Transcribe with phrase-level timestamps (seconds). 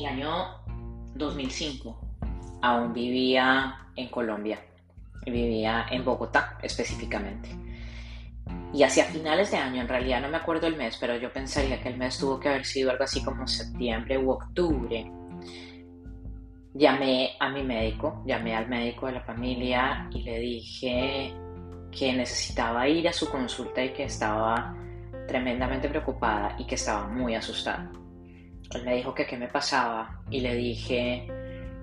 [0.00, 0.62] el año
[1.14, 2.00] 2005
[2.62, 4.58] aún vivía en Colombia,
[5.26, 7.50] vivía en Bogotá específicamente.
[8.72, 11.80] Y hacia finales de año, en realidad no me acuerdo el mes, pero yo pensaría
[11.82, 15.10] que el mes tuvo que haber sido algo así como septiembre u octubre.
[16.74, 21.34] Llamé a mi médico, llamé al médico de la familia y le dije
[21.90, 24.76] que necesitaba ir a su consulta y que estaba
[25.26, 27.90] tremendamente preocupada y que estaba muy asustada.
[28.74, 31.26] Él me dijo que qué me pasaba y le dije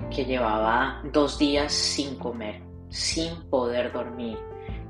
[0.09, 4.37] que llevaba dos días sin comer, sin poder dormir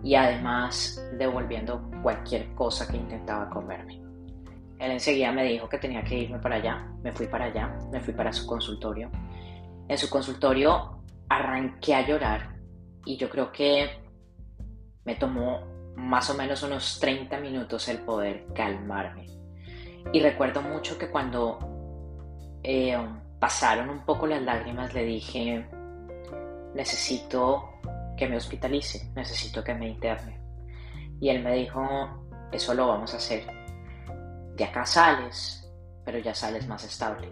[0.04, 4.02] y además devolviendo cualquier cosa que intentaba comerme.
[4.80, 8.00] Él enseguida me dijo que tenía que irme para allá, me fui para allá, me
[8.00, 9.09] fui para su consultorio.
[9.88, 12.56] En su consultorio arranqué a llorar
[13.06, 13.90] y yo creo que
[15.04, 15.62] me tomó
[15.95, 19.26] más o menos unos 30 minutos el poder calmarme.
[20.14, 21.77] Y recuerdo mucho que cuando
[22.70, 22.98] eh,
[23.39, 25.66] pasaron un poco las lágrimas le dije,
[26.75, 27.80] necesito
[28.17, 30.38] que me hospitalice, necesito que me interne.
[31.22, 31.81] Y él me dijo,
[32.52, 33.47] eso lo vamos a hacer.
[34.58, 35.72] De acá sales,
[36.03, 37.31] pero ya sales más estable.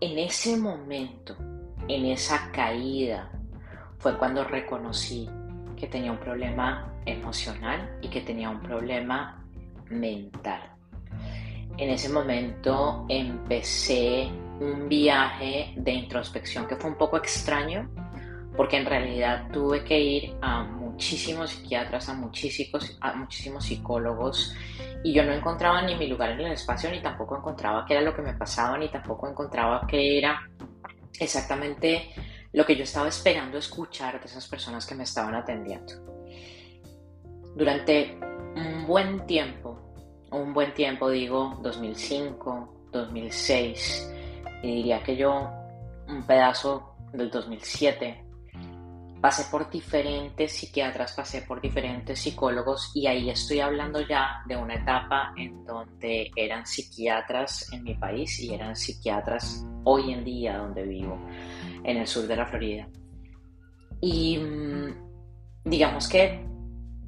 [0.00, 1.36] En ese momento,
[1.88, 3.32] en esa caída,
[3.98, 5.28] fue cuando reconocí
[5.76, 9.44] que tenía un problema emocional y que tenía un problema
[9.90, 10.73] mental.
[11.76, 14.30] En ese momento empecé
[14.60, 17.90] un viaje de introspección que fue un poco extraño
[18.56, 24.54] porque en realidad tuve que ir a muchísimos psiquiatras, a muchísimos, a muchísimos psicólogos
[25.02, 28.02] y yo no encontraba ni mi lugar en el espacio, ni tampoco encontraba qué era
[28.02, 30.48] lo que me pasaba, ni tampoco encontraba qué era
[31.18, 32.10] exactamente
[32.52, 35.92] lo que yo estaba esperando escuchar de esas personas que me estaban atendiendo.
[37.56, 38.16] Durante
[38.54, 39.73] un buen tiempo,
[40.34, 44.12] un buen tiempo digo 2005, 2006,
[44.62, 45.48] y diría que yo
[46.08, 48.24] un pedazo del 2007,
[49.20, 54.74] pasé por diferentes psiquiatras, pasé por diferentes psicólogos y ahí estoy hablando ya de una
[54.74, 60.82] etapa en donde eran psiquiatras en mi país y eran psiquiatras hoy en día donde
[60.82, 61.18] vivo,
[61.84, 62.88] en el sur de la Florida.
[64.00, 64.94] Y mm,
[65.64, 66.44] digamos que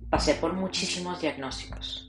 [0.09, 2.06] pasé por muchísimos diagnósticos.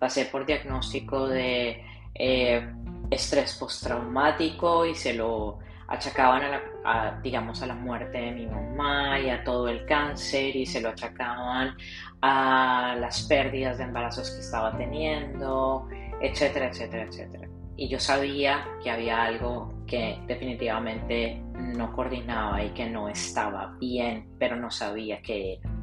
[0.00, 1.84] Pasé por diagnóstico de
[2.14, 2.68] eh,
[3.10, 9.20] estrés postraumático y se lo achacaban a, la, digamos, a la muerte de mi mamá
[9.20, 11.76] y a todo el cáncer y se lo achacaban
[12.22, 15.88] a las pérdidas de embarazos que estaba teniendo,
[16.20, 17.48] etcétera, etcétera, etcétera.
[17.76, 24.28] Y yo sabía que había algo que definitivamente no coordinaba y que no estaba bien,
[24.38, 25.79] pero no sabía qué era.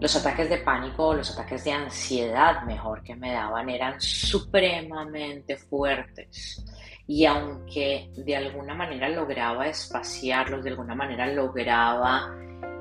[0.00, 6.64] Los ataques de pánico los ataques de ansiedad, mejor que me daban, eran supremamente fuertes.
[7.06, 12.34] Y aunque de alguna manera lograba espaciarlos, de alguna manera lograba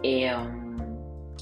[0.03, 0.35] eh,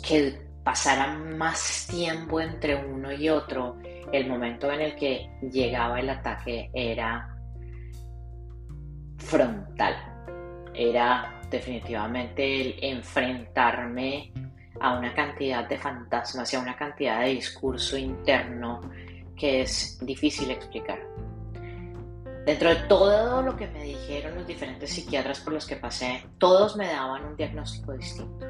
[0.05, 3.77] que pasara más tiempo entre uno y otro,
[4.11, 7.35] el momento en el que llegaba el ataque era
[9.17, 9.95] frontal,
[10.73, 14.31] era definitivamente el enfrentarme
[14.79, 18.81] a una cantidad de fantasmas y a una cantidad de discurso interno
[19.35, 20.99] que es difícil explicar.
[22.45, 26.75] Dentro de todo lo que me dijeron los diferentes psiquiatras por los que pasé, todos
[26.75, 28.45] me daban un diagnóstico distinto.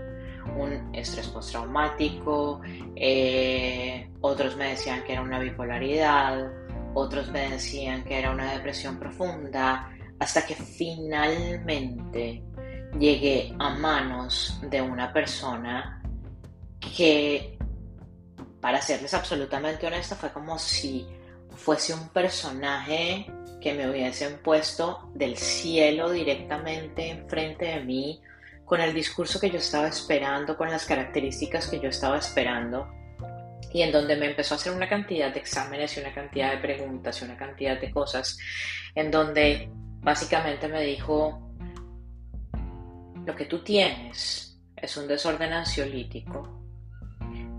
[0.57, 2.61] Un estrés postraumático,
[2.95, 6.51] eh, otros me decían que era una bipolaridad,
[6.95, 12.43] otros me decían que era una depresión profunda, hasta que finalmente
[12.99, 16.02] llegué a manos de una persona
[16.95, 17.57] que,
[18.61, 21.07] para serles absolutamente honesta, fue como si
[21.55, 23.27] fuese un personaje
[23.61, 28.21] que me hubiesen puesto del cielo directamente enfrente de mí,
[28.65, 32.89] con el discurso que yo estaba esperando, con las características que yo estaba esperando,
[33.71, 36.57] y en donde me empezó a hacer una cantidad de exámenes y una cantidad de
[36.57, 38.37] preguntas y una cantidad de cosas,
[38.95, 39.69] en donde
[40.01, 41.51] básicamente me dijo,
[43.25, 46.62] lo que tú tienes es un desorden ansiolítico,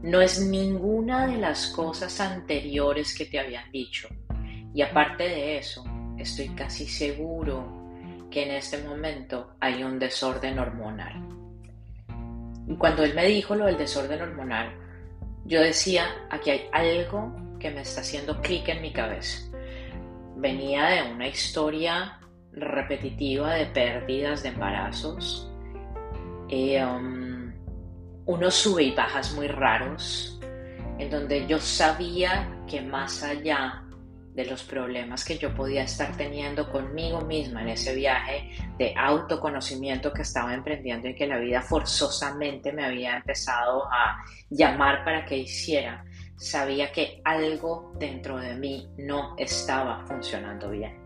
[0.04, 4.06] no es ninguna de las cosas anteriores que te habían dicho.
[4.74, 5.82] Y aparte de eso,
[6.18, 11.26] estoy casi seguro que en este momento hay un desorden hormonal.
[12.68, 14.74] Y cuando él me dijo lo del desorden hormonal,
[15.46, 19.50] yo decía, aquí hay algo que me está haciendo clic en mi cabeza.
[20.36, 22.20] Venía de una historia
[22.52, 25.50] repetitiva de pérdidas de embarazos,
[26.50, 27.23] eh, um,
[28.26, 30.38] unos sube y bajas muy raros,
[30.98, 33.84] en donde yo sabía que más allá
[34.34, 40.12] de los problemas que yo podía estar teniendo conmigo misma en ese viaje de autoconocimiento
[40.12, 45.38] que estaba emprendiendo y que la vida forzosamente me había empezado a llamar para que
[45.38, 46.04] hiciera,
[46.36, 51.00] sabía que algo dentro de mí no estaba funcionando bien.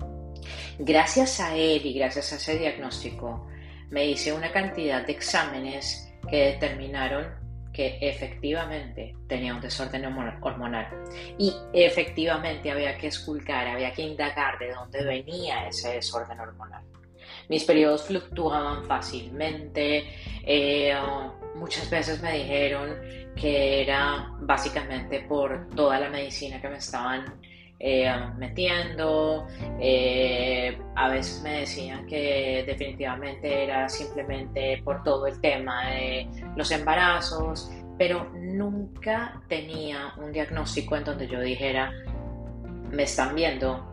[0.78, 3.46] Gracias a él y gracias a ese diagnóstico,
[3.90, 7.26] me hice una cantidad de exámenes que determinaron
[7.72, 10.88] que efectivamente tenía un desorden hormonal
[11.38, 16.82] y efectivamente había que esculcar, había que indagar de dónde venía ese desorden hormonal.
[17.48, 20.08] Mis periodos fluctuaban fácilmente,
[20.44, 20.94] eh,
[21.54, 22.96] muchas veces me dijeron
[23.36, 27.40] que era básicamente por toda la medicina que me estaban
[27.80, 29.46] eh, metiendo.
[29.80, 36.70] Eh, a veces me decían que definitivamente era simplemente por todo el tema de los
[36.70, 41.92] embarazos, pero nunca tenía un diagnóstico en donde yo dijera,
[42.90, 43.84] me están viendo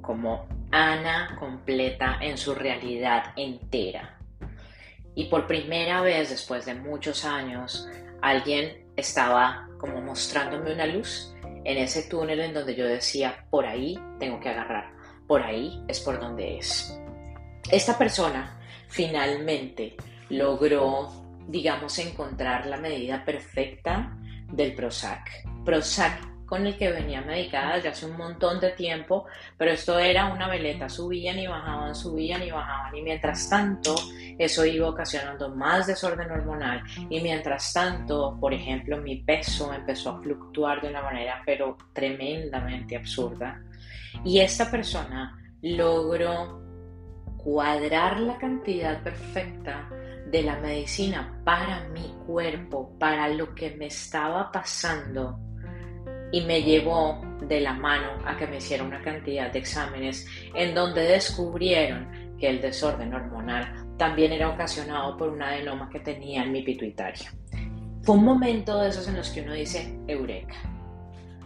[0.00, 4.18] como Ana completa en su realidad entera.
[5.16, 7.88] Y por primera vez después de muchos años,
[8.22, 11.29] alguien estaba como mostrándome una luz
[11.64, 14.92] en ese túnel en donde yo decía, por ahí tengo que agarrar,
[15.26, 16.98] por ahí es por donde es.
[17.70, 19.96] Esta persona finalmente
[20.28, 21.08] logró,
[21.48, 24.16] digamos, encontrar la medida perfecta
[24.52, 25.28] del Prozac.
[25.64, 29.26] Prozac con el que venía medicada desde hace un montón de tiempo,
[29.56, 33.94] pero esto era una veleta, subían y bajaban, subían y bajaban, y mientras tanto
[34.36, 40.20] eso iba ocasionando más desorden hormonal, y mientras tanto, por ejemplo, mi peso empezó a
[40.20, 43.62] fluctuar de una manera pero tremendamente absurda,
[44.24, 46.64] y esta persona logró
[47.36, 49.88] cuadrar la cantidad perfecta
[50.26, 55.38] de la medicina para mi cuerpo, para lo que me estaba pasando
[56.32, 60.74] y me llevó de la mano a que me hiciera una cantidad de exámenes en
[60.74, 66.52] donde descubrieron que el desorden hormonal también era ocasionado por un adenoma que tenía en
[66.52, 67.30] mi pituitario.
[68.02, 70.56] Fue un momento de esos en los que uno dice, eureka.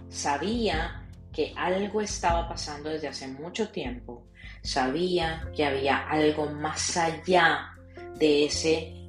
[0.09, 4.29] Sabía que algo estaba pasando desde hace mucho tiempo,
[4.63, 7.71] sabía que había algo más allá
[8.17, 9.04] de ese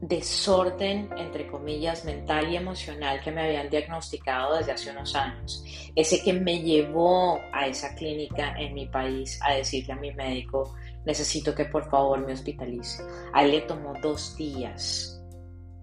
[0.00, 5.64] desorden, entre comillas, mental y emocional que me habían diagnosticado desde hace unos años.
[5.94, 10.74] Ese que me llevó a esa clínica en mi país a decirle a mi médico,
[11.04, 13.02] necesito que por favor me hospitalice.
[13.32, 15.22] A él le tomó dos días,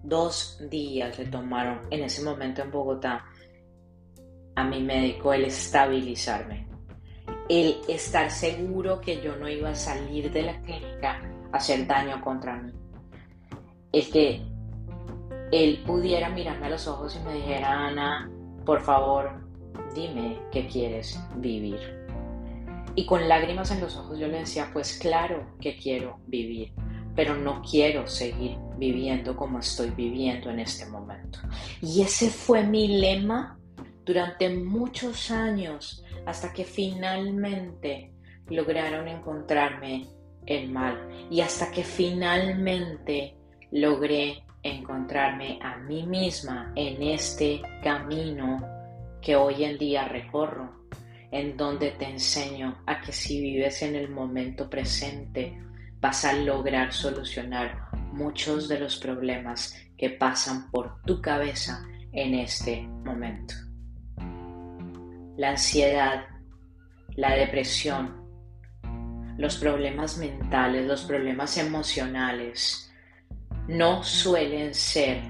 [0.02, 3.24] dos días le tomaron en ese momento en Bogotá
[4.56, 6.68] a mi médico el estabilizarme,
[7.48, 11.20] el estar seguro que yo no iba a salir de la clínica
[11.52, 12.83] a hacer daño contra mí
[13.94, 14.42] el que
[15.52, 18.28] él pudiera mirarme a los ojos y me dijera, Ana,
[18.66, 19.40] por favor,
[19.94, 21.78] dime qué quieres vivir.
[22.96, 26.72] Y con lágrimas en los ojos yo le decía, pues claro que quiero vivir,
[27.14, 31.38] pero no quiero seguir viviendo como estoy viviendo en este momento.
[31.80, 33.58] Y ese fue mi lema
[34.04, 38.12] durante muchos años, hasta que finalmente
[38.48, 40.08] lograron encontrarme
[40.46, 43.36] el mal y hasta que finalmente
[43.74, 48.64] logré encontrarme a mí misma en este camino
[49.20, 50.86] que hoy en día recorro,
[51.32, 55.60] en donde te enseño a que si vives en el momento presente
[56.00, 62.82] vas a lograr solucionar muchos de los problemas que pasan por tu cabeza en este
[62.82, 63.54] momento.
[65.36, 66.26] La ansiedad,
[67.16, 68.22] la depresión,
[69.36, 72.93] los problemas mentales, los problemas emocionales,
[73.68, 75.22] no suelen ser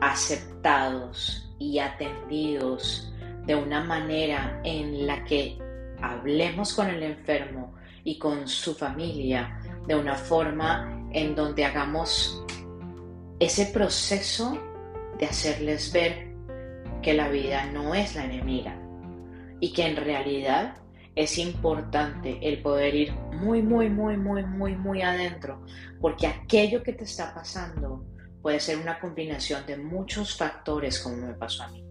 [0.00, 3.12] aceptados y atendidos
[3.46, 5.58] de una manera en la que
[6.00, 7.74] hablemos con el enfermo
[8.04, 12.44] y con su familia de una forma en donde hagamos
[13.38, 14.58] ese proceso
[15.18, 16.32] de hacerles ver
[17.02, 18.76] que la vida no es la enemiga
[19.60, 20.76] y que en realidad
[21.14, 25.62] es importante el poder ir muy, muy, muy, muy, muy, muy adentro,
[26.00, 28.06] porque aquello que te está pasando
[28.40, 31.84] puede ser una combinación de muchos factores como me pasó a mí.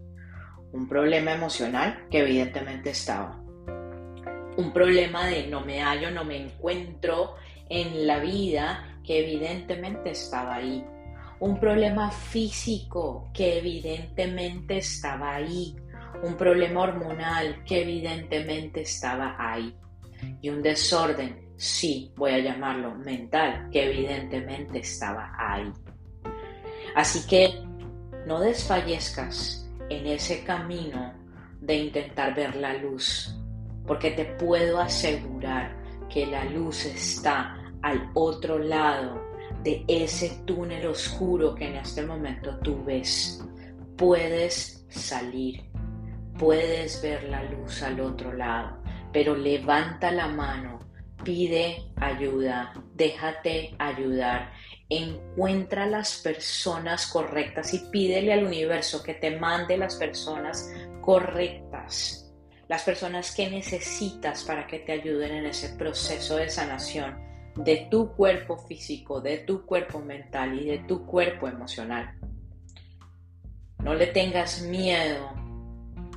[0.72, 3.38] Un problema emocional que evidentemente estaba.
[4.56, 7.36] Un problema de no me hallo, no me encuentro
[7.68, 10.84] en la vida que evidentemente estaba ahí.
[11.40, 15.74] Un problema físico que evidentemente estaba ahí
[16.22, 19.74] un problema hormonal que evidentemente estaba ahí
[20.40, 25.72] y un desorden, sí, voy a llamarlo mental, que evidentemente estaba ahí.
[26.94, 27.64] Así que
[28.26, 31.14] no desfallezcas en ese camino
[31.60, 33.36] de intentar ver la luz,
[33.86, 35.76] porque te puedo asegurar
[36.08, 39.20] que la luz está al otro lado
[39.62, 43.44] de ese túnel oscuro que en este momento tú ves.
[43.96, 45.62] Puedes salir,
[46.38, 50.78] puedes ver la luz al otro lado, pero levanta la mano,
[51.24, 54.52] pide ayuda, déjate ayudar,
[54.88, 60.70] encuentra las personas correctas y pídele al universo que te mande las personas
[61.00, 62.32] correctas,
[62.68, 68.12] las personas que necesitas para que te ayuden en ese proceso de sanación de tu
[68.14, 72.14] cuerpo físico, de tu cuerpo mental y de tu cuerpo emocional.
[73.78, 75.41] No le tengas miedo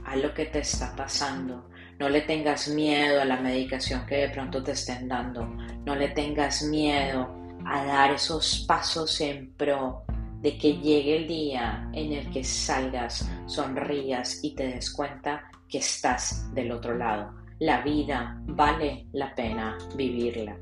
[0.06, 1.70] a lo que te está pasando.
[2.00, 5.46] No le tengas miedo a la medicación que de pronto te estén dando.
[5.86, 7.30] No le tengas miedo
[7.66, 10.04] a dar esos pasos en pro
[10.42, 15.80] de que llegue el día en el que salgas, sonrías y te des cuenta que
[15.80, 17.34] estás del otro lado.
[17.60, 20.58] La vida vale la pena vivirla,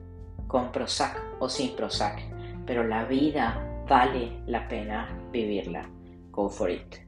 [0.47, 2.21] con Prozac o sin Prozac,
[2.65, 5.89] pero la vida vale la pena vivirla.
[6.31, 7.03] Go for it.